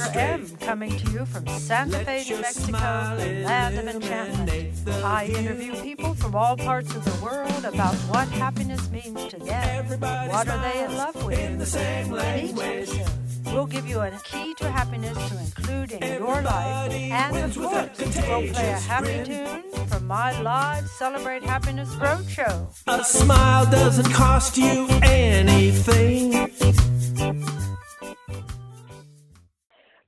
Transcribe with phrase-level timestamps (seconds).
[0.00, 4.88] I'm M., coming to you from Santa Fe, New Mexico, the land of enchantment.
[5.04, 9.86] I interview people from all parts of the world about what happiness means to them.
[10.28, 11.38] What are they in love with?
[11.38, 13.10] In each episode,
[13.46, 16.92] we'll give you a key to happiness to include in your life.
[16.92, 22.68] And of course, we'll play a happy tune from my live Celebrate Happiness Roadshow.
[22.86, 26.50] A smile doesn't cost you anything.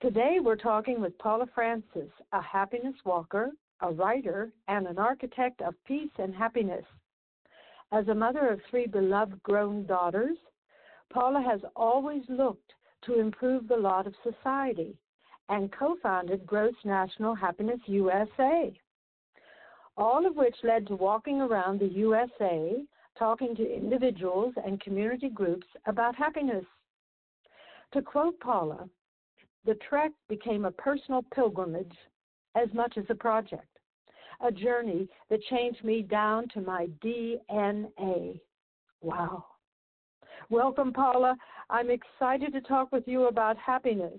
[0.09, 3.51] Today we're talking with Paula Francis, a happiness walker,
[3.83, 6.85] a writer, and an architect of peace and happiness.
[7.93, 10.39] As a mother of three beloved grown daughters,
[11.13, 14.97] Paula has always looked to improve the lot of society
[15.51, 18.73] and co founded Gross National Happiness USA.
[19.99, 22.83] All of which led to walking around the USA
[23.19, 26.65] talking to individuals and community groups about happiness.
[27.93, 28.89] To quote Paula,
[29.69, 31.93] the trek became a personal pilgrimage
[32.55, 33.69] as much as a project,
[34.41, 38.41] a journey that changed me down to my DNA.
[39.03, 39.45] Wow.
[40.49, 41.37] Welcome, Paula.
[41.69, 44.19] I'm excited to talk with you about happiness.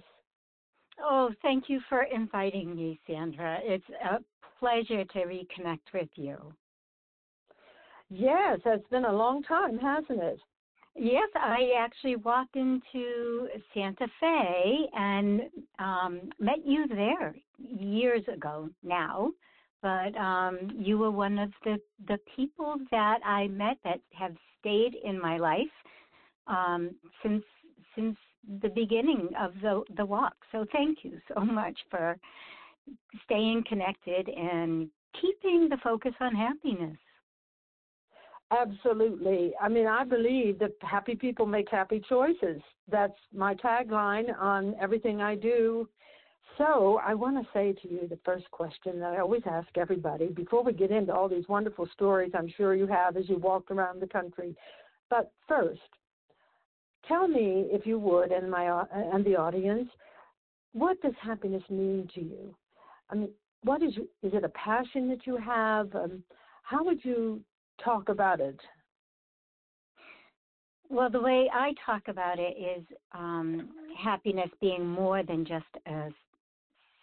[1.01, 3.57] Oh, thank you for inviting me, Sandra.
[3.63, 4.19] It's a
[4.59, 6.37] pleasure to reconnect with you.
[8.11, 10.39] Yes, it's been a long time, hasn't it?
[11.01, 15.41] Yes, I actually walked into Santa Fe and
[15.79, 19.31] um, met you there years ago now.
[19.81, 21.77] But um, you were one of the,
[22.09, 25.71] the people that I met that have stayed in my life
[26.47, 26.91] um,
[27.23, 27.43] since
[27.95, 28.17] since
[28.61, 30.35] the beginning of the the walk.
[30.51, 32.17] So thank you so much for
[33.23, 34.89] staying connected and
[35.21, 36.97] keeping the focus on happiness.
[38.51, 39.53] Absolutely.
[39.61, 42.61] I mean, I believe that happy people make happy choices.
[42.91, 45.87] That's my tagline on everything I do.
[46.57, 50.27] So, I want to say to you the first question that I always ask everybody
[50.27, 53.71] before we get into all these wonderful stories I'm sure you have as you walked
[53.71, 54.55] around the country.
[55.09, 55.79] But first,
[57.07, 59.87] tell me, if you would, and my and the audience,
[60.73, 62.55] what does happiness mean to you?
[63.09, 63.29] I mean,
[63.63, 63.93] what is
[64.23, 65.93] is it a passion that you have?
[65.95, 66.23] Um,
[66.63, 67.41] how would you
[67.83, 68.59] talk about it?
[70.89, 76.09] Well, the way I talk about it is um, happiness being more than just a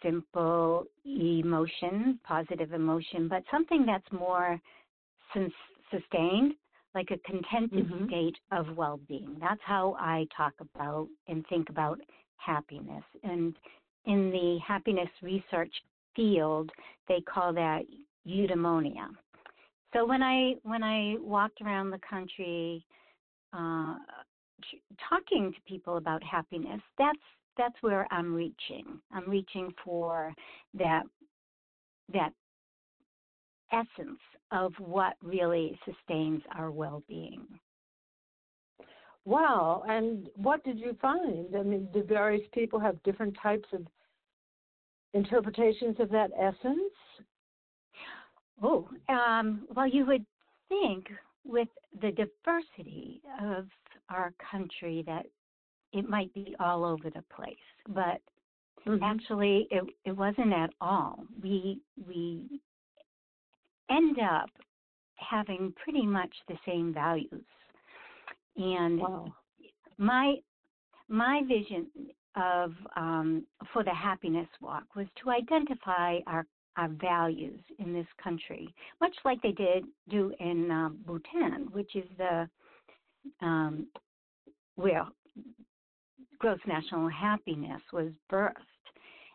[0.03, 4.59] simple emotion, positive emotion, but something that's more
[5.33, 6.53] sustained,
[6.93, 8.07] like a contented mm-hmm.
[8.07, 9.37] state of well being.
[9.39, 11.99] That's how I talk about and think about
[12.37, 13.03] happiness.
[13.23, 13.55] And
[14.05, 15.73] in the happiness research
[16.15, 16.71] field,
[17.07, 17.83] they call that
[18.27, 19.07] eudaimonia.
[19.93, 22.85] So when I when I walked around the country
[23.53, 23.95] uh,
[25.09, 27.17] talking to people about happiness, that's
[27.57, 28.99] that's where I'm reaching.
[29.11, 30.33] I'm reaching for
[30.73, 31.03] that
[32.13, 32.31] that
[33.71, 34.19] essence
[34.51, 37.45] of what really sustains our well-being.
[39.25, 39.83] Wow!
[39.89, 41.53] And what did you find?
[41.55, 43.85] I mean, do various people have different types of
[45.13, 46.93] interpretations of that essence?
[48.61, 50.25] Oh, um, well, you would
[50.69, 51.07] think
[51.45, 51.67] with
[52.01, 53.67] the diversity of
[54.09, 55.25] our country that
[55.93, 57.55] it might be all over the place,
[57.87, 58.21] but
[58.85, 59.03] mm-hmm.
[59.03, 61.23] actually, it it wasn't at all.
[61.41, 62.61] We we
[63.89, 64.49] end up
[65.15, 67.45] having pretty much the same values,
[68.57, 69.33] and wow.
[69.97, 70.35] my
[71.07, 71.87] my vision
[72.35, 76.45] of um, for the happiness walk was to identify our
[76.77, 82.07] our values in this country, much like they did do in um, Bhutan, which is
[82.17, 82.47] the
[83.41, 83.87] um,
[84.75, 85.05] where
[86.39, 88.53] gross national happiness was birthed.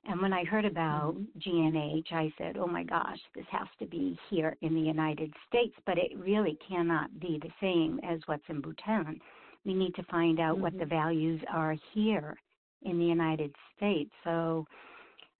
[0.04, 1.50] And when I heard about mm-hmm.
[1.50, 5.74] GNH, I said, oh my gosh, this has to be here in the United States,
[5.86, 9.20] but it really cannot be the same as what's in Bhutan.
[9.64, 10.62] We need to find out mm-hmm.
[10.62, 10.88] what the mm-hmm.
[10.88, 12.36] values are here
[12.82, 14.10] in the United States.
[14.24, 14.66] So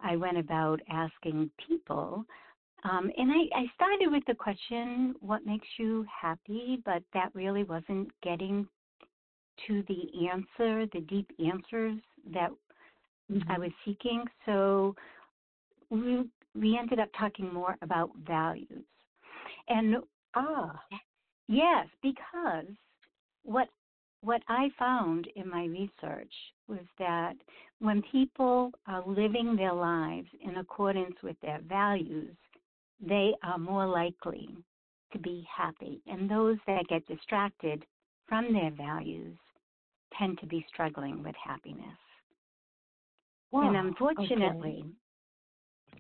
[0.02, 2.24] I went about asking people.
[2.84, 6.82] Um, and I, I started with the question, what makes you happy?
[6.84, 8.66] But that really wasn't getting
[9.66, 12.00] to the answer, the deep answers
[12.32, 12.50] that
[13.32, 13.50] Mm-hmm.
[13.50, 14.24] I was seeking.
[14.46, 14.94] So
[15.90, 16.24] we
[16.54, 18.84] we ended up talking more about values.
[19.68, 19.96] And
[20.34, 20.78] ah,
[21.48, 22.66] yes, because
[23.44, 23.68] what
[24.22, 26.32] what I found in my research
[26.68, 27.34] was that
[27.80, 32.36] when people are living their lives in accordance with their values,
[33.00, 34.48] they are more likely
[35.12, 36.00] to be happy.
[36.06, 37.84] And those that get distracted
[38.28, 39.36] from their values
[40.16, 41.98] tend to be struggling with happiness.
[43.50, 43.66] wow.
[43.66, 44.84] and unfortunately,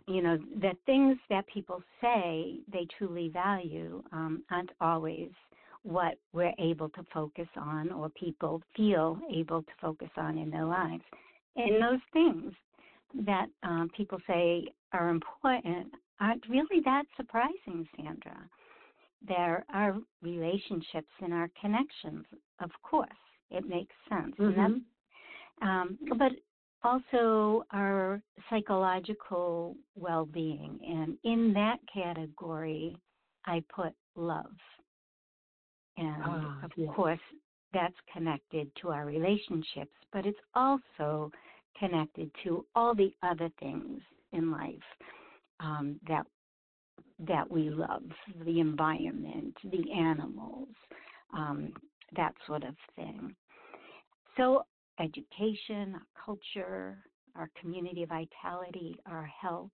[0.06, 5.30] you know, the things that people say they truly value um, aren't always
[5.82, 10.64] what we're able to focus on or people feel able to focus on in their
[10.64, 11.02] lives.
[11.56, 12.52] And those things
[13.26, 15.88] that um, people say are important
[16.20, 18.38] aren't really that surprising, Sandra.
[19.26, 22.24] There are relationships and our connections,
[22.60, 23.08] of course.
[23.50, 24.34] It makes sense.
[24.38, 24.82] Mhm.
[25.60, 26.32] Um, but
[26.82, 30.80] also our psychological well being.
[30.86, 32.96] And in that category,
[33.44, 34.56] I put love.
[35.96, 37.20] And Ah, of course,
[37.72, 41.30] that's connected to our relationships, but it's also
[41.78, 44.00] connected to all the other things
[44.32, 44.74] in life
[45.60, 46.26] um, that
[47.26, 48.02] that we love,
[48.44, 50.68] the environment, the animals,
[51.34, 51.72] um,
[52.16, 53.34] that sort of thing.
[54.36, 54.64] So
[54.98, 56.98] education, our culture,
[57.36, 59.70] our community vitality, our health,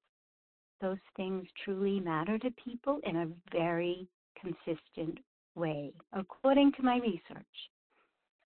[0.81, 4.07] those things truly matter to people in a very
[4.41, 5.19] consistent
[5.59, 7.71] way, according to my research.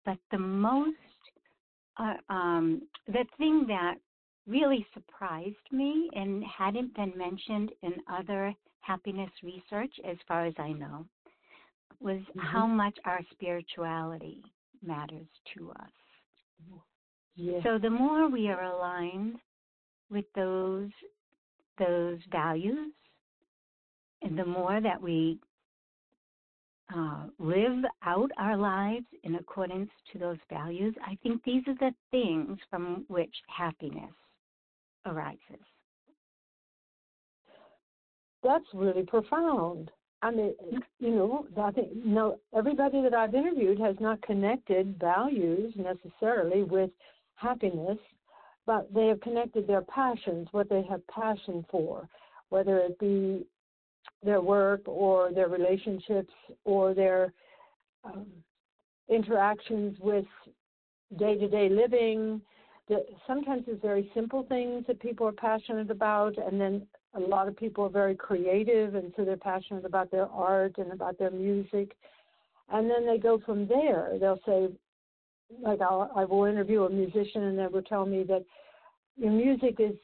[0.04, 0.96] But the most,
[1.98, 3.96] uh, um, the thing that
[4.46, 10.72] really surprised me and hadn't been mentioned in other happiness research, as far as I
[10.72, 11.06] know,
[12.00, 12.40] was Mhm.
[12.52, 14.42] how much our spirituality
[14.82, 15.90] matters to us.
[17.36, 17.62] yes.
[17.64, 19.36] So the more we are aligned
[20.10, 20.90] with those
[21.78, 22.92] those values,
[24.22, 25.38] and the more that we
[26.94, 31.92] uh, live out our lives in accordance to those values, I think these are the
[32.10, 34.12] things from which happiness
[35.04, 35.64] arises.
[38.42, 39.90] that's really profound.
[40.22, 40.54] I mean,
[40.98, 46.90] you know, I think no everybody that I've interviewed has not connected values necessarily with
[47.34, 47.98] happiness,
[48.64, 52.08] but they have connected their passions, what they have passion for,
[52.48, 53.46] whether it be
[54.22, 56.32] their work or their relationships
[56.64, 57.32] or their
[58.04, 58.26] um,
[59.08, 60.24] interactions with
[61.18, 62.40] day-to-day living.
[62.88, 67.48] The, sometimes it's very simple things that people are passionate about, and then a lot
[67.48, 71.30] of people are very creative, and so they're passionate about their art and about their
[71.30, 71.96] music.
[72.68, 74.16] And then they go from there.
[74.20, 74.68] They'll say,
[75.60, 78.44] like I'll, I will interview a musician, and they will tell me that
[79.16, 79.96] your music is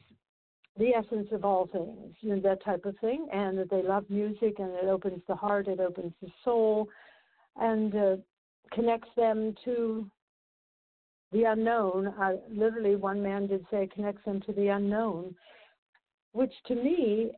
[0.78, 4.04] the essence of all things, you know, that type of thing, and that they love
[4.08, 6.88] music, and it opens the heart, it opens the soul,
[7.56, 8.16] and uh,
[8.72, 10.10] connects them to
[11.32, 12.14] the unknown.
[12.19, 15.34] I, literally, one man did say, connects them to the unknown,
[16.32, 17.32] which to me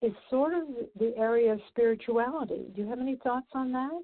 [0.00, 0.64] is sort of
[0.98, 2.66] the area of spirituality.
[2.74, 4.02] Do you have any thoughts on that?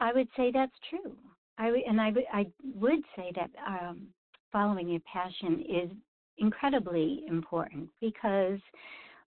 [0.00, 1.14] I would say that's true.
[1.58, 4.06] I and I would, I would say that um,
[4.52, 5.90] following your passion is
[6.38, 8.58] incredibly important because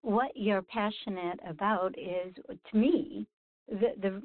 [0.02, 2.34] what you're passionate about is,
[2.72, 3.28] to me,
[3.68, 4.22] the, the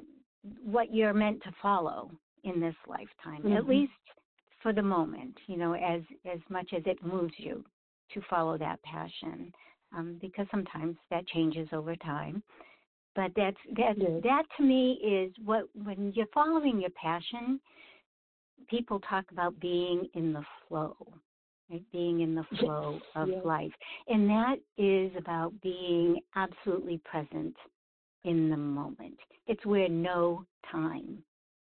[0.63, 2.11] what you're meant to follow
[2.43, 3.69] in this lifetime, at Mhm.
[3.69, 3.91] least
[4.61, 5.37] for the moment.
[5.47, 7.63] You know, as as much as it moves you
[8.13, 9.53] to follow that passion,
[9.95, 12.43] um, because sometimes that changes over time.
[13.15, 14.23] But that's that Yes.
[14.23, 17.59] that to me is what when you're following your passion,
[18.67, 20.95] people talk about being in the flow,
[21.69, 21.83] right?
[21.91, 23.41] Being in the flow of yes.
[23.43, 23.71] life.
[24.07, 27.55] And that is about being absolutely present
[28.23, 29.17] in the moment.
[29.47, 31.19] It's where no time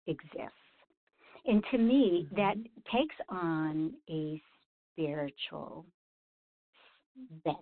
[0.07, 0.51] exists.
[1.45, 2.97] And to me, that mm-hmm.
[2.97, 4.41] takes on a
[4.91, 5.85] spiritual
[7.43, 7.57] bent,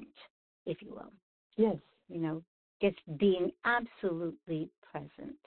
[0.65, 1.11] if you will.
[1.57, 1.77] Yes.
[2.07, 2.43] You know,
[2.81, 5.37] just being absolutely present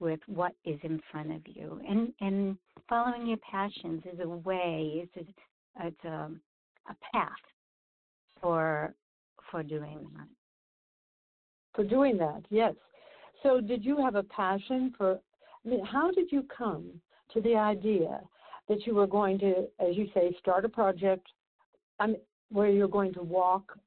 [0.00, 2.58] with what is in front of you, and and
[2.88, 5.32] following your passions is a way, it's a,
[5.80, 6.30] it's a,
[6.88, 7.30] a path
[8.40, 8.94] for
[9.50, 10.28] for doing that.
[11.74, 12.74] For doing that, yes.
[13.42, 15.18] So, did you have a passion for?
[15.64, 16.90] I mean, how did you come
[17.32, 18.20] to the idea
[18.68, 21.26] that you were going to, as you say, start a project
[22.00, 22.16] um,
[22.50, 23.78] where you're going to walk?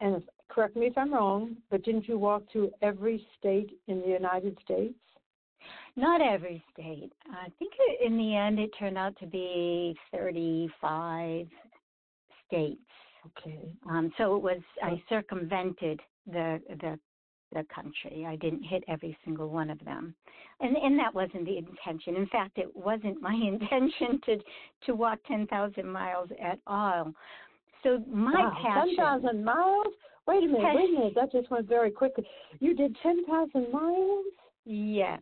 [0.00, 4.08] And correct me if I'm wrong, but didn't you walk through every state in the
[4.08, 4.94] United States?
[5.96, 7.12] Not every state.
[7.30, 7.72] I think
[8.04, 11.46] in the end it turned out to be 35
[12.46, 12.80] states.
[13.38, 13.72] Okay.
[13.88, 16.98] Um, so it was I circumvented the the
[17.52, 18.26] the country.
[18.26, 20.14] I didn't hit every single one of them,
[20.60, 22.16] and and that wasn't the intention.
[22.16, 24.38] In fact, it wasn't my intention to
[24.86, 27.12] to walk 10,000 miles at all.
[27.82, 28.96] So my wow, passion.
[28.96, 29.86] 10,000 miles?
[30.26, 31.12] Wait a minute, wait a minute.
[31.14, 32.26] That just went very quickly.
[32.58, 34.24] You did 10,000 miles?
[34.64, 35.20] Yes.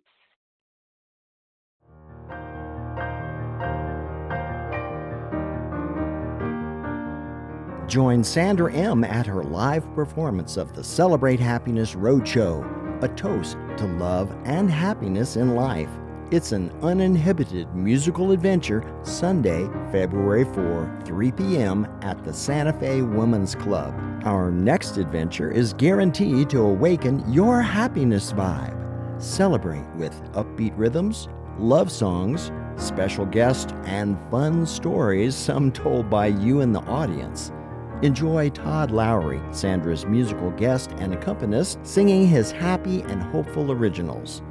[7.92, 9.04] Join Sandra M.
[9.04, 15.36] at her live performance of the Celebrate Happiness Roadshow, a toast to love and happiness
[15.36, 15.90] in life.
[16.30, 21.86] It's an uninhibited musical adventure Sunday, February 4, 3 p.m.
[22.00, 23.92] at the Santa Fe Women's Club.
[24.24, 29.22] Our next adventure is guaranteed to awaken your happiness vibe.
[29.22, 36.62] Celebrate with upbeat rhythms, love songs, special guests, and fun stories, some told by you
[36.62, 37.52] in the audience.
[38.02, 44.42] Enjoy Todd Lowry, Sandra's musical guest and accompanist, singing his happy and hopeful originals.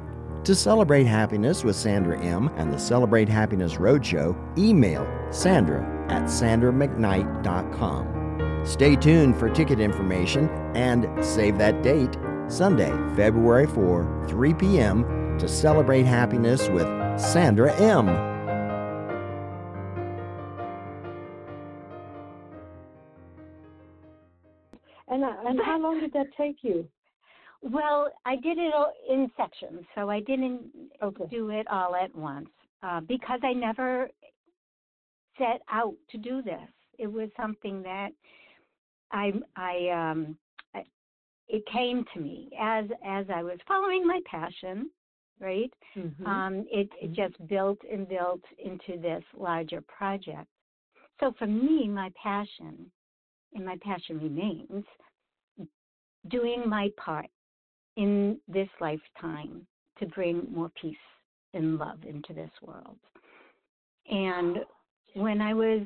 [0.44, 2.50] To celebrate happiness with Sandra M.
[2.56, 8.62] and the Celebrate Happiness Roadshow, email Sandra at sandramcknight.com.
[8.64, 12.16] Stay tuned for ticket information and save that date,
[12.48, 15.04] Sunday, February 4, 3 p.m.,
[15.38, 16.86] to celebrate happiness with
[17.18, 18.31] Sandra M.
[25.12, 26.88] And, uh, and how long did that take you?
[27.62, 30.70] Well, I did it all in sections, so I didn't
[31.02, 31.26] Okay.
[31.30, 32.48] do it all at once
[32.82, 34.08] uh, because I never
[35.36, 36.68] set out to do this.
[36.98, 38.10] It was something that
[39.12, 40.38] I I um
[40.74, 40.84] I,
[41.48, 44.90] it came to me as as I was following my passion,
[45.40, 45.72] right?
[45.94, 46.26] Mhm.
[46.26, 47.14] Um, it, it Mhm.
[47.14, 50.48] just built and built into this larger project.
[51.20, 52.90] So for me, my passion,
[53.54, 54.84] and my passion remains,
[56.28, 57.26] doing my part
[57.96, 59.66] in this lifetime
[59.98, 60.96] to bring more peace
[61.54, 62.98] and love into this world.
[64.10, 64.58] And
[65.14, 65.82] when I was,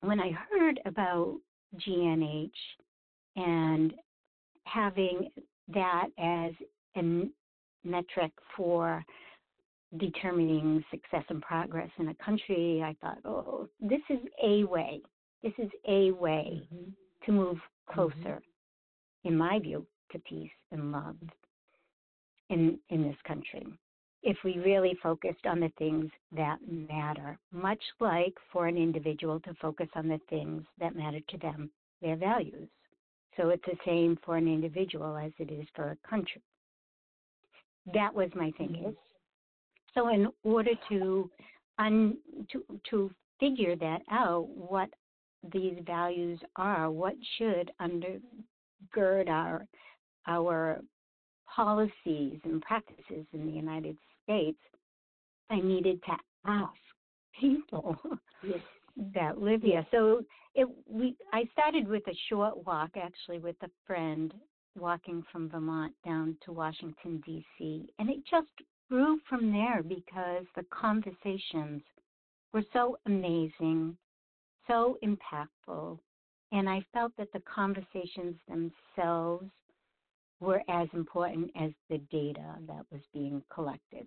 [0.00, 1.38] when I heard about
[1.76, 2.50] GNH
[3.36, 3.94] and
[4.64, 5.30] having
[5.68, 6.52] that as
[6.96, 7.28] a
[7.84, 9.04] metric for
[9.98, 15.00] determining success and progress in a country, I thought, oh, this is a way.
[15.42, 16.94] This is a way Mhm.
[17.22, 18.42] to move closer,
[19.24, 21.16] in my view, to peace and love
[22.48, 23.66] in in this country.
[24.22, 29.54] If we really focused on the things that matter, much like for an individual to
[29.54, 31.70] focus on the things that matter to them,
[32.02, 32.68] their values.
[33.36, 36.42] So it's the same for an individual as it is for a country.
[37.86, 38.94] That was my thinking.
[39.94, 41.30] So in order to
[41.78, 42.18] un,
[42.50, 44.90] to to figure that out, what
[45.52, 49.66] these values are, what should undergird our
[50.26, 50.80] our
[51.54, 54.58] policies and practices in the United States,
[55.50, 56.16] I needed to
[56.46, 56.72] ask
[57.40, 57.96] people
[58.42, 58.60] Yes.
[59.14, 59.86] that live here.
[59.90, 60.22] So
[60.54, 64.32] it we I started with a short walk actually with a friend
[64.78, 68.48] walking from Vermont down to Washington DC and it just
[68.88, 71.82] grew from there because the conversations
[72.52, 73.96] were so amazing,
[74.70, 75.98] so impactful,
[76.52, 79.46] and I felt that the conversations themselves
[80.40, 84.06] were as important as the data that was being collected.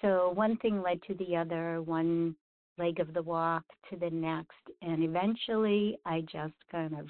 [0.00, 2.34] So one thing led to the other, one
[2.78, 7.06] leg of the walk to the next, and eventually I just kind of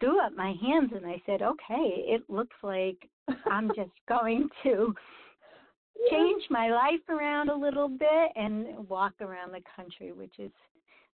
[0.00, 2.96] threw up my hands and I said, okay, it looks like
[3.46, 4.94] I'm just going to
[6.10, 10.50] change my life around a little bit and walk around the country, which is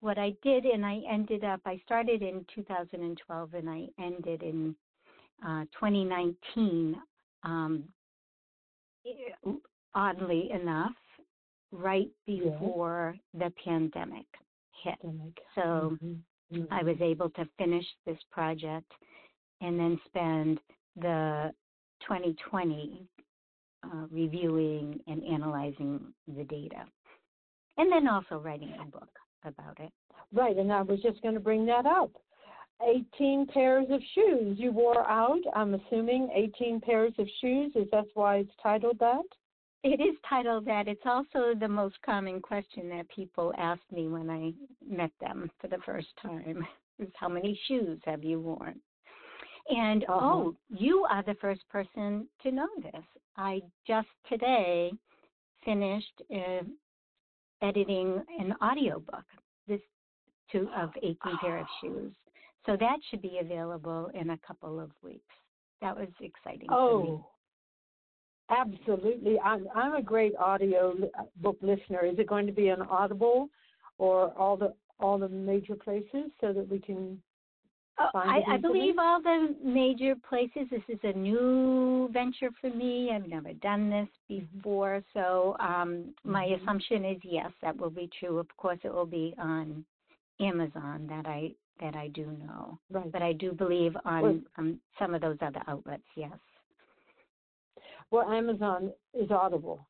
[0.02, 0.64] what I did.
[0.64, 4.74] And I ended up, I started in 2012 and I ended in
[5.46, 6.96] uh, 2019.
[7.44, 7.84] Um,
[9.94, 10.92] oddly enough,
[11.70, 14.26] right before the pandemic
[14.82, 15.00] hit.
[15.00, 15.38] Pandemic.
[15.54, 16.22] So Mhm.
[16.52, 16.68] Mhm.
[16.70, 18.92] I was able to finish this project
[19.60, 20.60] and then spend
[20.96, 21.54] the
[22.00, 23.08] 2020
[23.84, 26.86] uh, reviewing and analyzing the data.
[27.76, 29.92] And then also writing a book about it.
[30.32, 32.10] Right, and I was just going to bring that up.
[32.84, 35.40] 18 pairs of shoes you wore out.
[35.54, 37.72] I'm assuming 18 pairs of shoes.
[37.76, 39.22] Is that why it's titled that?
[39.84, 40.88] It is titled that.
[40.88, 44.52] It's also the most common question that people ask me when I
[44.88, 46.66] met them for the first time
[46.98, 48.80] is how many shoes have you worn?
[49.68, 50.20] And Uh-huh.
[50.20, 53.04] oh, you are the first person to know this.
[53.36, 54.92] I just today
[55.64, 56.62] finished uh,
[57.62, 59.24] editing an audiobook
[59.68, 59.80] this
[60.50, 61.78] to of 18 pair of ah.
[61.80, 62.12] shoes.
[62.66, 65.20] So that should be available in a couple of weeks.
[65.80, 66.68] That was exciting.
[66.70, 67.26] Oh,
[68.50, 69.38] absolutely.
[69.40, 72.04] I'm I'm a great audio uh, book listener.
[72.04, 73.48] Is it going to be on Audible
[73.98, 77.20] or all the all the major places so that we can
[78.00, 80.66] Oh, I, I believe all the major places.
[80.70, 83.10] This is a new venture for me.
[83.14, 84.56] I've never done this mm-hmm.
[84.56, 86.62] before, so um, my mm-hmm.
[86.62, 88.38] assumption is yes, that will be true.
[88.38, 89.84] Of course, it will be on
[90.40, 91.06] Amazon.
[91.08, 93.10] That I that I do know, right.
[93.12, 96.02] but I do believe on well, um, some of those other outlets.
[96.16, 96.32] Yes.
[98.10, 99.86] Well, Amazon is Audible.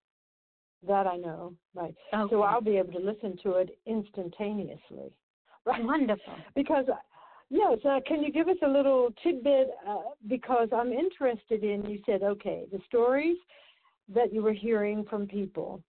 [0.86, 1.94] That I know, right?
[2.12, 2.30] Okay.
[2.30, 5.12] So I'll be able to listen to it instantaneously.
[5.64, 5.84] Right.
[5.84, 6.34] Wonderful.
[6.56, 6.86] Because
[7.54, 9.72] Yes, uh, can you give us a little tidbit?
[9.86, 13.36] Uh, because I'm interested in, you said, okay, the stories
[14.14, 15.82] that you were hearing from people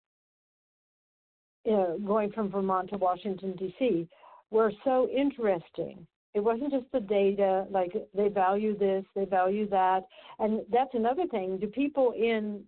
[1.65, 4.09] uh, going from Vermont to Washington, D.C.,
[4.51, 6.05] were so interesting.
[6.33, 10.01] It wasn't just the data, like they value this, they value that.
[10.39, 11.59] And that's another thing.
[11.59, 12.63] Do people in,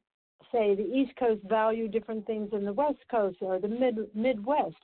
[0.54, 4.78] say, the East Coast value different things than the West Coast or the mid, Midwest?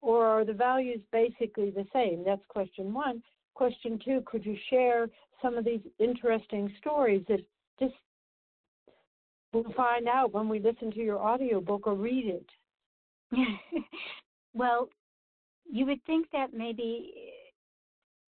[0.00, 2.24] Or are the values basically the same?
[2.24, 3.22] That's question one.
[3.58, 5.08] Question two, could you share
[5.42, 7.40] some of these interesting stories that
[7.80, 7.92] just
[9.52, 12.40] we'll find out when we listen to your audiobook or read
[13.32, 13.36] it?
[14.54, 14.88] well,
[15.68, 17.12] you would think that maybe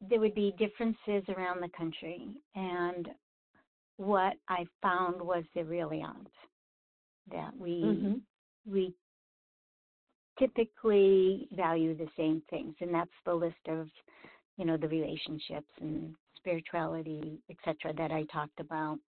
[0.00, 3.08] there would be differences around the country, and
[3.98, 6.26] what I found was there really aren't.
[7.30, 8.14] That we mm-hmm.
[8.66, 8.92] we
[10.40, 13.86] typically value the same things, and that's the list of
[14.60, 18.98] you know, the relationships and spirituality, etc., that I talked about.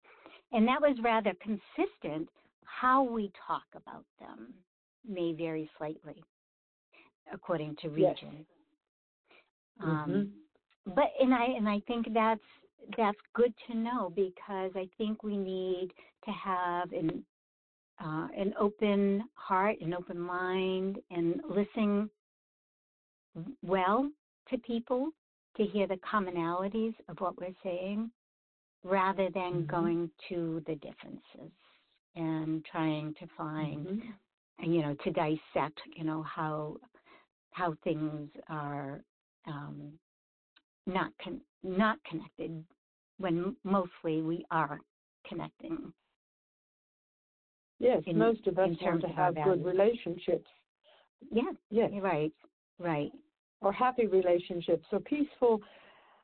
[0.51, 2.27] And that was rather consistent.
[2.65, 4.51] How we talk about them
[5.07, 6.23] may vary slightly
[7.31, 8.15] according to region.
[8.31, 8.45] Yes.
[9.83, 10.93] Um, mm-hmm.
[10.95, 12.41] But and I and I think that's
[12.97, 15.89] that's good to know because I think we need
[16.25, 17.23] to have an
[18.03, 22.09] uh, an open heart, an open mind, and listen
[23.61, 24.09] well
[24.49, 25.11] to people
[25.57, 28.09] to hear the commonalities of what we're saying
[28.83, 29.71] rather than mm-hmm.
[29.71, 31.51] going to the differences
[32.15, 34.71] and trying to find mm-hmm.
[34.71, 36.75] you know to dissect you know how
[37.51, 39.01] how things are
[39.47, 39.93] um,
[40.85, 42.63] not con- not connected
[43.17, 44.79] when mostly we are
[45.27, 45.93] connecting
[47.79, 50.49] yes in, most of us want to have good relationships
[51.31, 52.33] yeah yes right
[52.79, 53.11] right
[53.63, 55.61] or happy relationships or peaceful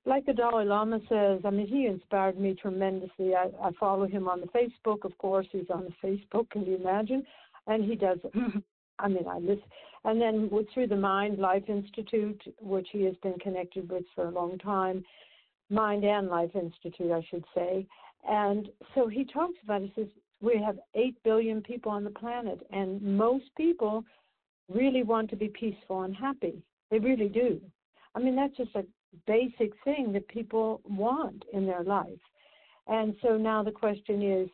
[0.06, 3.36] like the Dalai Lama says, I mean, he inspired me tremendously.
[3.36, 5.48] I, I follow him on the Facebook, of course.
[5.52, 7.24] He's on the Facebook, can you imagine?
[7.68, 8.18] And he does,
[9.00, 9.64] I mean, I listen.
[10.06, 14.32] And then through the Mind Life Institute, which he has been connected with for a
[14.32, 15.04] long time,
[15.70, 17.86] Mind and Life Institute, I should say.
[18.28, 20.08] And so he talks about, he says,
[20.42, 24.06] we have 8 billion people on the planet, and most people
[24.74, 26.64] really want to be peaceful and happy.
[26.92, 27.62] They really do.
[28.16, 28.86] I mean, that's just a
[29.28, 32.08] basic thing that people want in their life.
[32.88, 34.50] And so now the question is,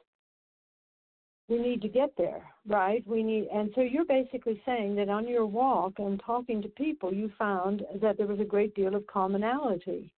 [1.47, 3.05] we need to get there, right?
[3.07, 7.13] We need, and so you're basically saying that on your walk and talking to people,
[7.13, 10.11] you found that there was a great deal of commonality,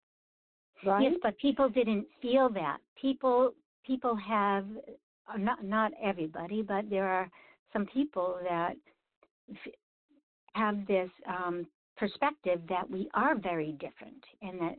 [0.85, 1.03] right?
[1.03, 2.77] Yes, but people didn't feel that.
[2.99, 3.53] People,
[3.85, 4.65] people have,
[5.37, 7.29] not not everybody, but there are
[7.73, 8.77] some people that
[10.53, 11.67] have this um,
[11.97, 14.77] perspective that we are very different and that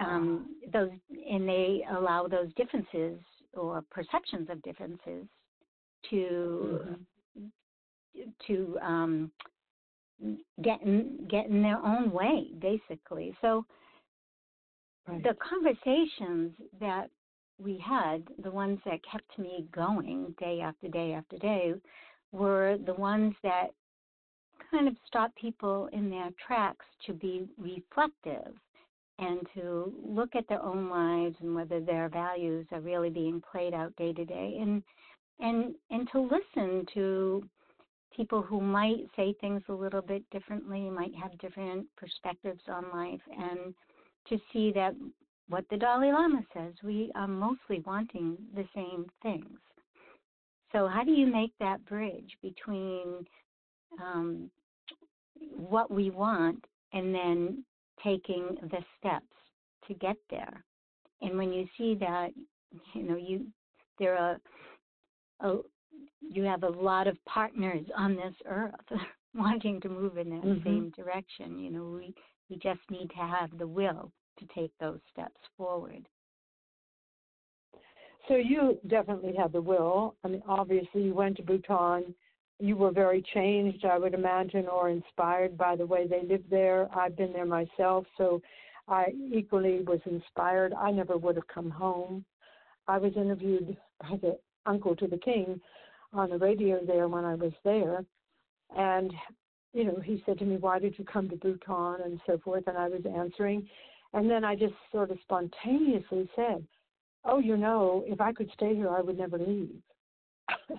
[0.00, 0.90] um, those
[1.30, 3.18] and they allow those differences
[3.54, 5.26] or perceptions of differences
[6.08, 6.80] to
[7.38, 8.30] mm-hmm.
[8.46, 9.30] to um,
[10.62, 13.64] get in, get in their own way basically so
[15.06, 15.22] right.
[15.22, 17.08] the conversations that
[17.58, 21.74] we had the ones that kept me going day after day after day
[22.32, 23.68] were the ones that
[24.72, 28.54] kind of stop people in their tracks to be reflective
[29.18, 33.74] and to look at their own lives and whether their values are really being played
[33.74, 34.82] out day to day and
[35.38, 37.44] and and to listen to
[38.16, 43.20] people who might say things a little bit differently might have different perspectives on life
[43.38, 43.74] and
[44.28, 44.94] to see that
[45.48, 49.58] what the Dalai Lama says we are mostly wanting the same things.
[50.72, 53.26] So how do you make that bridge between
[54.00, 54.50] um,
[55.56, 57.64] what we want and then
[58.02, 59.26] taking the steps
[59.86, 60.64] to get there.
[61.20, 62.30] And when you see that,
[62.94, 63.46] you know, you
[63.98, 64.38] there are
[65.40, 65.58] a,
[66.20, 68.74] you have a lot of partners on this earth
[69.34, 70.64] wanting to move in that mm-hmm.
[70.64, 71.58] same direction.
[71.58, 72.14] You know, we
[72.50, 76.06] we just need to have the will to take those steps forward.
[78.28, 80.14] So you definitely have the will.
[80.24, 82.14] I mean, obviously, you went to Bhutan.
[82.62, 86.88] You were very changed, I would imagine, or inspired by the way they live there.
[86.96, 88.40] I've been there myself, so
[88.86, 90.72] I equally was inspired.
[90.72, 92.24] I never would have come home.
[92.86, 95.60] I was interviewed by the uncle to the king
[96.12, 98.04] on the radio there when I was there,
[98.76, 99.12] and
[99.72, 102.68] you know he said to me, "Why did you come to Bhutan?" and so forth,
[102.68, 103.68] and I was answering,
[104.12, 106.64] and then I just sort of spontaneously said,
[107.24, 109.82] "Oh, you know, if I could stay here, I would never leave."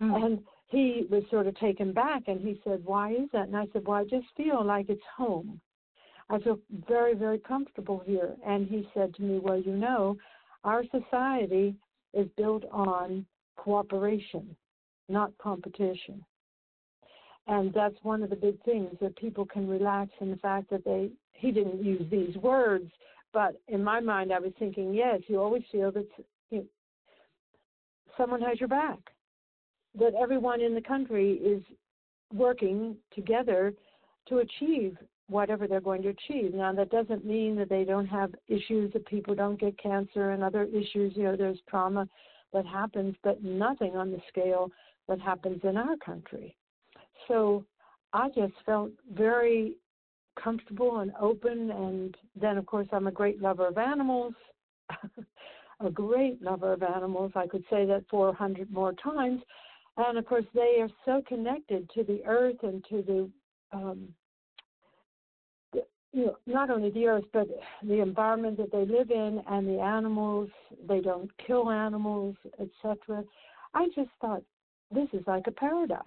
[0.00, 0.24] mm.
[0.24, 3.66] And he was sort of taken back, and he said, "Why is that?" And I
[3.72, 5.60] said, "Well, I just feel like it's home."
[6.28, 8.34] I feel very, very comfortable here.
[8.44, 10.16] And he said to me, Well, you know,
[10.64, 11.76] our society
[12.12, 13.26] is built on
[13.56, 14.56] cooperation,
[15.08, 16.24] not competition.
[17.46, 20.84] And that's one of the big things that people can relax in the fact that
[20.84, 22.90] they, he didn't use these words,
[23.32, 26.08] but in my mind, I was thinking, yes, you always feel that
[26.50, 26.64] you know,
[28.16, 28.98] someone has your back,
[29.98, 31.62] that everyone in the country is
[32.32, 33.72] working together
[34.28, 34.96] to achieve
[35.28, 36.54] whatever they're going to achieve.
[36.54, 40.42] Now, that doesn't mean that they don't have issues, that people don't get cancer and
[40.42, 41.12] other issues.
[41.16, 42.08] You know, there's trauma
[42.52, 44.70] that happens, but nothing on the scale
[45.08, 46.56] that happens in our country.
[47.28, 47.64] So
[48.12, 49.76] I just felt very
[50.40, 51.70] comfortable and open.
[51.70, 54.34] And then, of course, I'm a great lover of animals.
[55.80, 57.32] a great lover of animals.
[57.34, 59.42] I could say that 400 more times.
[59.96, 63.30] And of course, they are so connected to the earth and to the
[63.76, 64.08] um,
[66.16, 67.46] you know, not only the earth, but
[67.82, 70.48] the environment that they live in and the animals.
[70.88, 73.22] They don't kill animals, etc.
[73.74, 74.42] I just thought
[74.90, 76.00] this is like a paradise.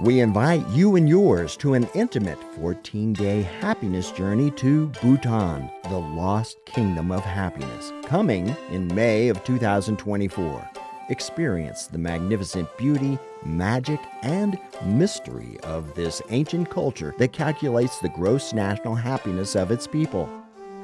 [0.00, 5.98] We invite you and yours to an intimate 14 day happiness journey to Bhutan, the
[5.98, 10.68] lost kingdom of happiness, coming in May of 2024.
[11.10, 18.52] Experience the magnificent beauty, magic, and mystery of this ancient culture that calculates the gross
[18.52, 20.28] national happiness of its people.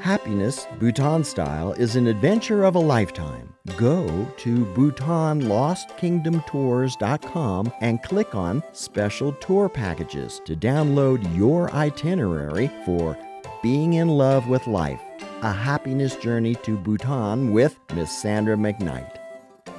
[0.01, 3.53] Happiness, Bhutan style, is an adventure of a lifetime.
[3.77, 13.15] Go to BhutanLostKingdomTours.com and click on Special Tour Packages to download your itinerary for
[13.63, 15.03] Being in Love with Life,
[15.43, 19.19] a happiness journey to Bhutan with Miss Sandra McKnight.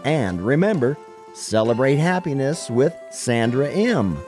[0.06, 1.00] And remember,
[1.34, 4.24] celebrate happiness with Sandra M.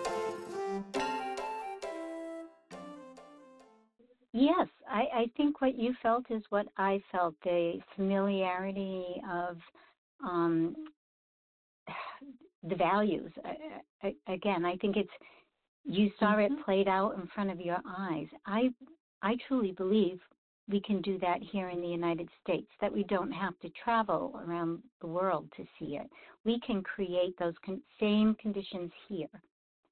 [6.03, 9.57] felt is what I felt the familiarity of
[10.23, 10.75] um,
[12.63, 13.31] the values.
[13.43, 15.09] I, I, again, I think it's
[15.85, 16.53] you saw mm-hmm.
[16.53, 18.27] it played out in front of your eyes.
[18.45, 18.69] I
[19.21, 20.19] I truly believe
[20.69, 24.39] we can do that here in the United States, that we don't have to travel
[24.47, 26.09] around the world to see it.
[26.45, 29.27] We can create those con- same conditions here.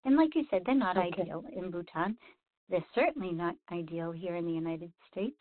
[0.05, 1.09] And like you said, they're not okay.
[1.21, 2.17] ideal in Bhutan.
[2.69, 5.35] They're certainly not ideal here in the United States,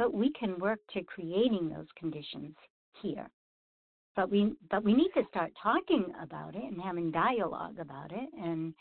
[0.00, 2.54] but we can work to creating those conditions
[3.02, 3.28] here.
[4.16, 8.28] But we but we need to start talking about it and having dialogue about it
[8.42, 8.72] and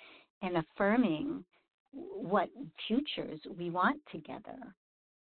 [0.42, 1.44] and affirming
[1.92, 2.48] what
[2.88, 4.58] futures we want together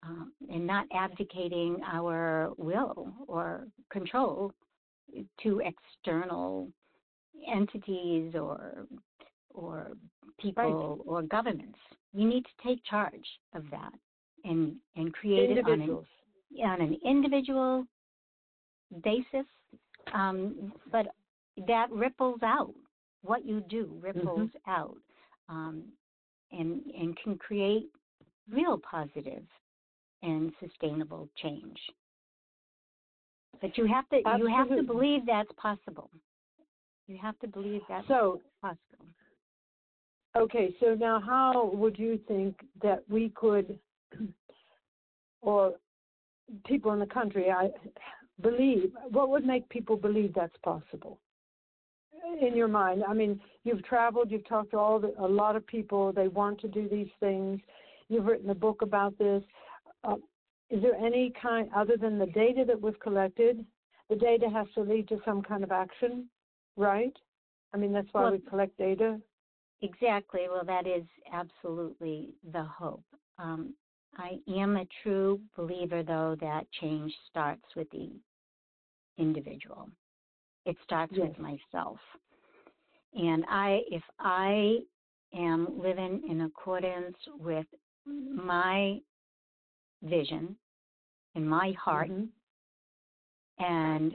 [0.03, 4.53] um, and not abdicating our will or control
[5.42, 6.68] to external
[7.51, 8.87] entities or
[9.55, 9.92] or
[10.38, 11.11] people right.
[11.11, 11.79] or governments.
[12.12, 13.92] We need to take charge of that
[14.44, 15.90] and and create it on an,
[16.64, 17.85] on an individual
[19.03, 19.46] basis.
[20.14, 21.07] Um, but
[21.66, 22.74] that ripples out.
[23.22, 24.70] What you do ripples mm-hmm.
[24.70, 24.96] out,
[25.48, 25.85] um,
[26.53, 27.90] and and can create
[28.51, 29.42] real positive
[30.22, 31.77] and sustainable change.
[33.61, 34.53] But you have to Absolutely.
[34.53, 36.11] you have to believe that's possible.
[37.07, 39.07] You have to believe that's so, possible.
[40.37, 43.79] Okay, so now how would you think that we could
[45.40, 45.75] or
[46.66, 47.71] people in the country I
[48.40, 51.18] believe what would make people believe that's possible?
[52.40, 55.66] In your mind, I mean, you've traveled, you've talked to all the, a lot of
[55.66, 56.12] people.
[56.12, 57.61] They want to do these things.
[58.09, 59.42] You've written a book about this.
[60.05, 60.16] Uh,
[60.68, 63.64] is there any kind, other than the data that was collected,
[64.11, 66.29] the data has to lead to some kind of action,
[66.77, 67.16] right?
[67.73, 69.21] I mean, that's why well, we collect data.
[69.81, 70.42] Exactly.
[70.51, 73.05] Well, that is absolutely the hope.
[73.38, 73.75] Um,
[74.16, 78.11] I am a true believer, though, that change starts with the
[79.18, 79.90] individual.
[80.64, 81.29] It starts Yes.
[81.29, 81.99] with myself.
[83.14, 84.79] And I if I
[85.35, 87.66] am living in accordance with
[88.05, 89.01] my
[90.03, 90.57] vision
[91.35, 92.29] in my heart Mhm.
[93.59, 94.14] and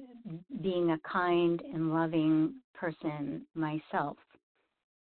[0.62, 4.18] being a kind and loving person myself,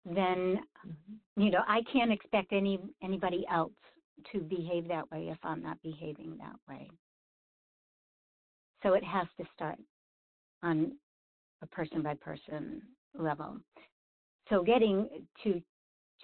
[0.06, 1.20] then Mhm.
[1.36, 3.74] you know I can't expect any anybody else
[4.32, 6.90] to behave that way if I'm not behaving that way.
[8.84, 9.78] So it has to start
[10.64, 10.94] on
[11.62, 12.82] a person by person
[13.18, 13.58] level.
[14.50, 15.10] So getting
[15.44, 15.62] to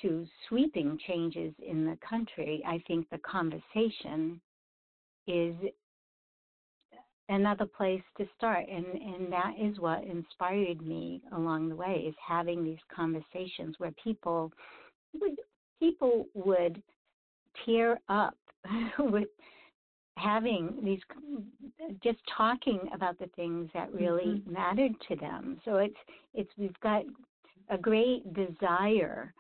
[0.02, 4.42] to sweeping changes in the country, I think the conversation
[5.26, 5.56] is
[7.30, 12.16] another place to start and and that is what inspired me along the way is
[12.26, 14.52] having these conversations where people
[15.20, 15.36] would
[15.80, 16.82] people would
[17.64, 18.38] tear up
[19.00, 19.28] with
[20.18, 21.02] having these
[22.02, 24.48] just talking about the things that really Mhm.
[24.48, 25.98] mattered to them so it's
[26.34, 27.06] it's we've got
[27.70, 29.34] a great desire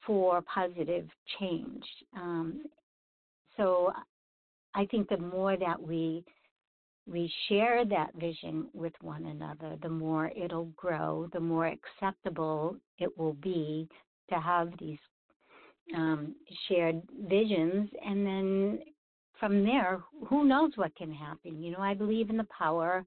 [0.00, 1.08] for positive
[1.38, 1.84] change
[2.16, 2.64] um,
[3.56, 3.92] so
[4.74, 6.24] i think the more that we
[7.06, 13.16] we share that vision with one another the more it'll grow the more acceptable it
[13.18, 13.86] will be
[14.30, 14.98] to have these
[15.94, 16.34] um,
[16.68, 18.78] shared visions and then
[19.38, 23.04] from there who knows what can happen you know i believe in the power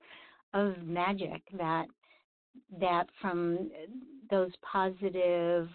[0.54, 1.86] of magic that
[2.80, 3.70] that from
[4.30, 5.70] those positive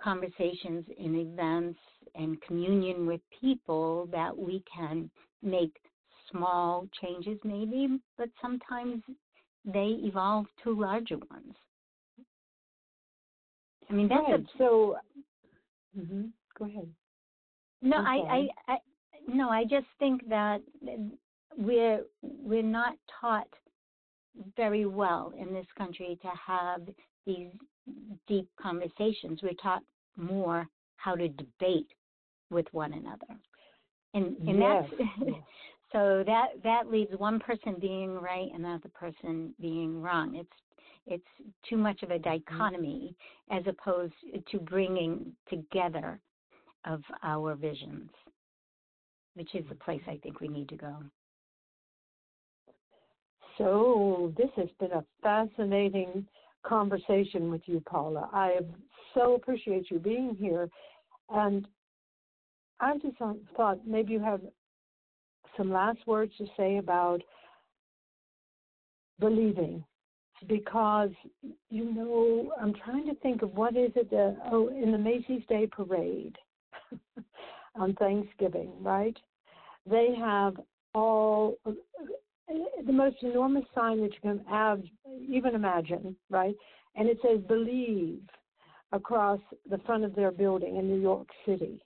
[0.00, 1.78] conversations and events
[2.14, 5.08] and communion with people that we can
[5.42, 5.74] make
[6.30, 9.02] small changes maybe but sometimes
[9.64, 11.54] they evolve to larger ones
[13.88, 14.40] i mean that's right.
[14.40, 14.96] a so.
[15.98, 16.32] Mhm.
[16.58, 16.92] Go ahead.
[17.82, 18.78] No, I'm I, I,
[19.26, 20.62] no, I just think that
[21.56, 23.48] we're we're not taught
[24.56, 26.82] very well in this country to have
[27.26, 27.50] these
[28.26, 29.40] deep conversations.
[29.42, 29.82] We're taught
[30.16, 31.88] more how to debate
[32.50, 33.36] with one another,
[34.14, 35.30] and and Yes, that's
[35.92, 40.36] so that that leaves one person being right and another person being wrong.
[40.36, 40.48] It's
[41.06, 41.24] it's
[41.68, 42.30] too much of a mm-hmm.
[42.30, 43.14] dichotomy
[43.50, 44.14] as opposed
[44.50, 46.20] to bringing together
[46.84, 48.10] of our visions,
[49.34, 50.96] which is the place I think we need to go.
[53.58, 56.26] So, this has been a fascinating
[56.64, 58.30] conversation with you, Paula.
[58.32, 58.60] I
[59.14, 60.68] so appreciate you being here.
[61.28, 61.66] And
[62.80, 63.16] I just
[63.56, 64.40] thought maybe you have
[65.56, 67.22] some last words to say about
[69.20, 69.84] believing.
[70.48, 71.10] Because,
[71.70, 75.42] you know, I'm trying to think of what is it that, oh, in the Macy's
[75.48, 76.36] Day Parade
[77.74, 79.16] on Thanksgiving, right?
[79.88, 80.56] They have
[80.94, 84.82] all the most enormous sign that you can have,
[85.28, 86.54] even imagine, right?
[86.96, 88.20] And it says believe
[88.92, 91.82] across the front of their building in New York City.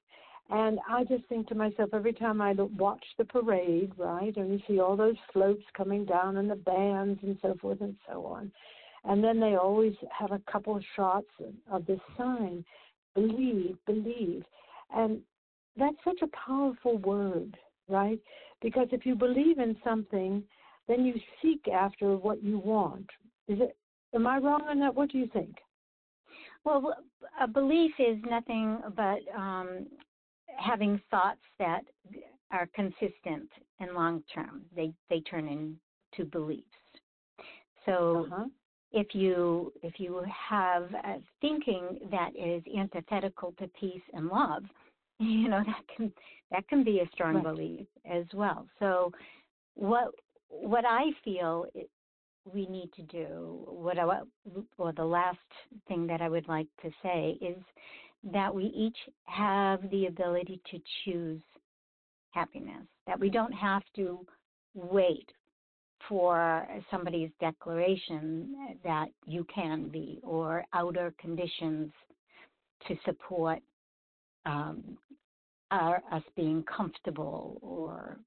[0.49, 4.61] And I just think to myself every time I watch the parade, right, and you
[4.69, 8.53] see all those floats coming down and the bands and so forth and so on.
[9.05, 11.27] And then they always have a couple of shots
[11.71, 12.65] of, this sign
[13.15, 14.45] believe, believe.
[14.95, 15.21] And
[15.77, 17.57] that's such a powerful word,
[17.89, 18.21] right?
[18.63, 20.43] Because if you believe in something,
[20.89, 23.07] then you seek after what you want.
[23.49, 23.77] Is it?
[24.15, 24.95] Am I wrong on that?
[24.95, 25.57] What do you think?
[26.65, 26.95] Well,
[27.41, 29.87] a belief is nothing but um,
[30.59, 31.83] having thoughts that
[32.51, 34.63] are consistent and long term.
[34.75, 36.67] They they turn into beliefs.
[37.85, 38.47] So Uh-huh.
[38.93, 44.65] if you if you have a thinking that is antithetical to peace and love,
[45.19, 46.13] you know that can
[46.51, 47.45] that can be a strong Right.
[47.45, 48.67] belief as well.
[48.79, 49.13] So
[49.75, 50.13] what
[50.49, 51.67] what I feel
[52.53, 54.21] we need to do, what I
[54.79, 55.39] or the last
[55.89, 57.57] thing that I would like to say is
[58.33, 61.41] that we each have the ability to choose
[62.31, 62.87] happiness.
[63.07, 64.27] That we don't have to
[64.75, 65.31] wait
[66.09, 71.91] for somebody's declaration that you can be or outer conditions
[72.87, 73.61] to support
[74.45, 74.99] um,
[75.71, 78.19] our, us being comfortable or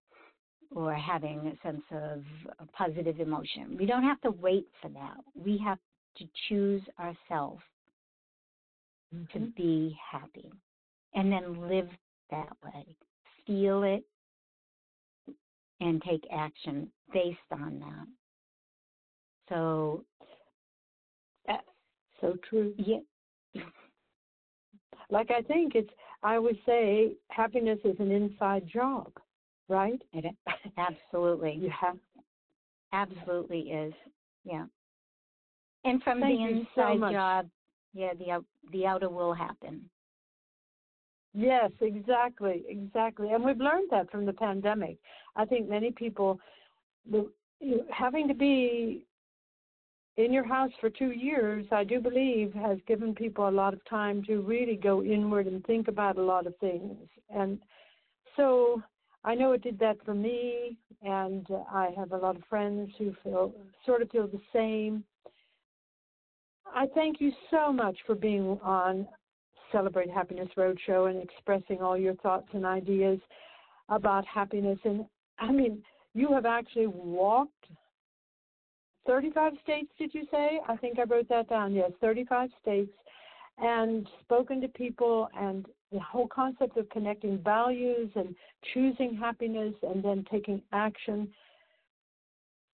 [0.72, 2.22] or having a sense of
[2.60, 3.76] a positive emotion.
[3.76, 5.16] We don't have to wait for that.
[5.34, 5.80] We have
[6.18, 7.64] to choose ourselves
[9.34, 9.54] to Mhm.
[9.56, 10.52] be happy
[11.14, 11.90] and then live
[12.30, 12.96] that way.
[13.46, 14.04] Feel it
[15.80, 18.08] and take action based on that.
[19.50, 20.06] So,
[21.48, 21.58] uh,
[22.22, 22.74] So true.
[22.78, 23.00] yeah,
[25.10, 25.90] Like I think it's.
[26.24, 29.12] I always say happiness is an inside job,
[29.68, 30.02] right?
[30.14, 30.36] it,
[30.78, 31.54] absolutely.
[31.54, 31.98] You have
[32.92, 33.94] absolutely is.
[34.44, 34.66] Yeah.
[35.86, 37.50] And from Thank the you so inside job,
[37.94, 39.90] yeah, the the outer will happen.
[41.34, 43.32] Yes, exactly, exactly.
[43.32, 44.98] And we've learned that from the pandemic.
[45.36, 46.40] I think many people,
[47.10, 47.30] the,
[47.92, 49.06] having to be
[50.18, 53.86] in your house for two years, I do believe, has given people a lot of
[53.86, 56.98] time to really go inward and think about a lot of things.
[57.34, 57.60] And
[58.36, 58.82] so
[59.24, 63.16] I know it did that for me, and I have a lot of friends who
[63.24, 63.54] feel
[63.86, 65.04] sort of feel the same.
[66.76, 69.08] I thank you so much for being on
[69.72, 73.20] Celebrate Happiness Roadshow and expressing all your thoughts and ideas
[73.90, 74.80] about happiness.
[74.84, 75.06] And
[75.40, 77.66] I mean, you have actually walked
[79.08, 80.60] 35 states, did you say?
[80.68, 81.74] I think I wrote that down.
[81.74, 82.92] Yes, 35 states,
[83.58, 88.36] and spoken to people, and the whole concept of connecting values and
[88.74, 91.28] choosing happiness and then taking action.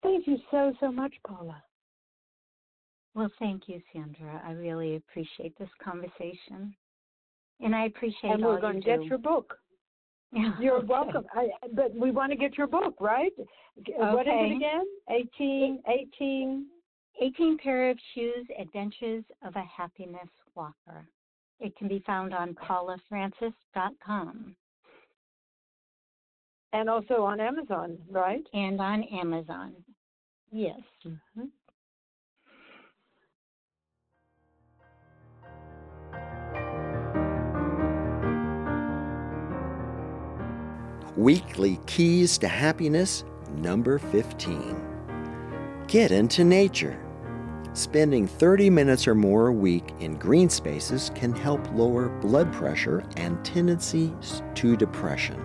[0.02, 1.62] Thank you so, so much, Paula.
[3.14, 4.42] Well, thank you, Sandra.
[4.46, 6.74] I really appreciate this conversation.
[7.60, 9.58] And I appreciate and all we're going to get your book.
[10.60, 10.86] You're okay.
[10.86, 11.24] welcome.
[11.34, 13.32] I, but we want to get your book, right?
[13.80, 13.92] Okay.
[13.98, 14.84] What is it again?
[15.10, 16.66] 18, 18.
[17.20, 21.06] 18 Pair of Shoes Adventures of a Happiness Walker.
[21.60, 24.56] It can be found on paulafrancis.com
[26.72, 28.42] And also on Amazon, right?
[28.54, 29.74] and on Amazon.
[30.50, 30.80] Yes.
[31.06, 31.44] Mm-hmm.
[41.18, 43.24] Weekly Keys to Happiness,
[43.56, 45.84] number 15.
[45.86, 46.98] Get into nature.
[47.74, 53.04] Spending 30 minutes or more a week in green spaces can help lower blood pressure
[53.18, 55.38] and tendencies to depression.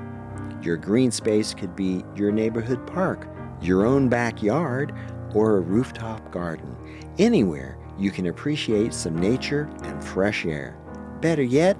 [0.61, 3.27] Your green space could be your neighborhood park,
[3.61, 4.93] your own backyard,
[5.35, 6.77] or a rooftop garden.
[7.17, 10.77] Anywhere you can appreciate some nature and fresh air.
[11.19, 11.75] Better yet,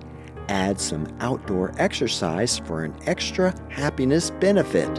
[0.50, 4.90] add some outdoor exercise for an extra happiness benefit.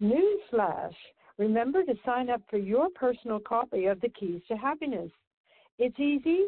[0.00, 0.94] Newsflash!
[1.38, 5.10] Remember to sign up for your personal copy of the Keys to Happiness.
[5.78, 6.46] It's easy.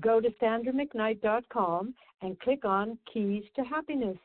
[0.00, 4.18] Go to sandramcknight.com and click on Keys to Happiness.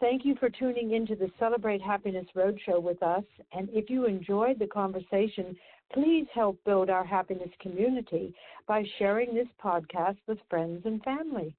[0.00, 3.24] Thank you for tuning into the Celebrate Happiness Roadshow with us.
[3.52, 5.54] And if you enjoyed the conversation,
[5.92, 8.34] please help build our happiness community
[8.66, 11.54] by sharing this podcast with friends and family.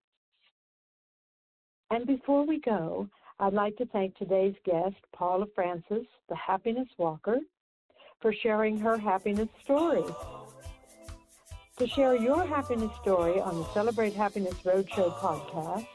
[1.91, 3.07] And before we go,
[3.39, 7.37] I'd like to thank today's guest, Paula Francis, the Happiness Walker,
[8.21, 10.03] for sharing her happiness story.
[11.77, 15.85] To share your happiness story on the Celebrate Happiness Roadshow podcast,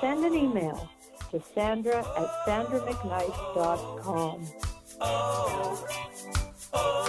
[0.00, 0.88] send an email
[1.30, 4.44] to sandra at sandramcknight.com.
[4.44, 4.48] Turn
[5.00, 5.86] oh,
[6.72, 7.07] oh,